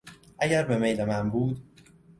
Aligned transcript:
اگر 0.39 0.63
به 0.63 0.77
میل 0.77 1.05
من 1.05 1.29
بود 1.29 1.63